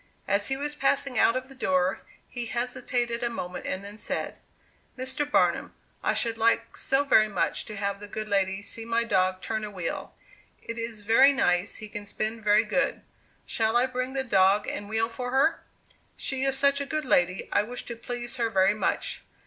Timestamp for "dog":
9.03-9.43, 14.23-14.65